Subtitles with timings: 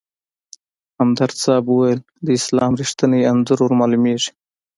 [0.99, 4.31] همدرد صیب ویل: د اسلام رښتیني انځور ورمالومېږي.